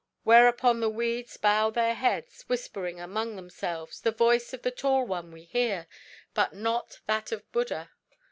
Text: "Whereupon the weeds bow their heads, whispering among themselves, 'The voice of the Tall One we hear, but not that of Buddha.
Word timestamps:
"Whereupon 0.23 0.79
the 0.79 0.89
weeds 0.89 1.37
bow 1.37 1.69
their 1.69 1.93
heads, 1.93 2.41
whispering 2.47 2.99
among 2.99 3.35
themselves, 3.35 4.01
'The 4.01 4.09
voice 4.13 4.51
of 4.51 4.63
the 4.63 4.71
Tall 4.71 5.05
One 5.05 5.31
we 5.31 5.43
hear, 5.43 5.85
but 6.33 6.55
not 6.55 7.01
that 7.05 7.31
of 7.31 7.51
Buddha. 7.51 7.91